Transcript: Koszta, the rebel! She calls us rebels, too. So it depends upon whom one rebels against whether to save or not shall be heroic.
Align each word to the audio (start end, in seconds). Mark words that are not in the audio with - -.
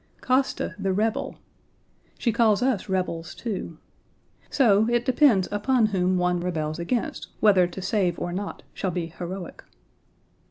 Koszta, 0.19 0.73
the 0.79 0.91
rebel! 0.91 1.35
She 2.17 2.31
calls 2.31 2.63
us 2.63 2.89
rebels, 2.89 3.35
too. 3.35 3.77
So 4.49 4.87
it 4.89 5.05
depends 5.05 5.47
upon 5.51 5.85
whom 5.93 6.17
one 6.17 6.39
rebels 6.39 6.79
against 6.79 7.27
whether 7.39 7.67
to 7.67 7.81
save 7.83 8.17
or 8.17 8.33
not 8.33 8.63
shall 8.73 8.89
be 8.89 9.09
heroic. 9.15 9.63